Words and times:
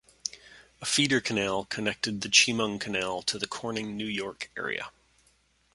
A 0.81 0.85
feeder 0.87 1.21
canal 1.21 1.65
connected 1.65 2.21
the 2.21 2.27
Chemung 2.27 2.79
Canal 2.79 3.21
to 3.21 3.37
the 3.37 3.45
Corning, 3.45 3.95
New 3.95 4.07
York 4.07 4.49
area. 4.57 4.89